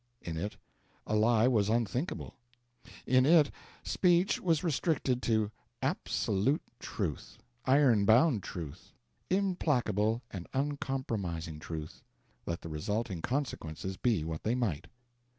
In 0.19 0.35
it 0.35 0.57
a 1.05 1.15
lie 1.15 1.47
was 1.47 1.69
unthinkable. 1.69 2.33
In 3.05 3.23
it 3.23 3.51
speech 3.83 4.41
was 4.41 4.63
restricted 4.63 5.21
to 5.21 5.51
absolute 5.79 6.63
truth, 6.79 7.37
iron 7.65 8.03
bound 8.05 8.41
truth, 8.41 8.93
implacable 9.29 10.23
and 10.31 10.47
uncompromising 10.55 11.59
truth, 11.59 12.01
let 12.47 12.61
the 12.61 12.69
resulting 12.69 13.21
consequences 13.21 13.95
be 13.95 14.23
what 14.23 14.41
they 14.41 14.55
might. 14.55 14.87